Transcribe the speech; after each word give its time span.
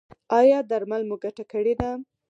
ایا 0.39 0.59
درمل 0.69 1.01
مو 1.09 1.15
ګټه 1.23 1.43
کړې 1.51 1.73
ده؟ 1.79 1.91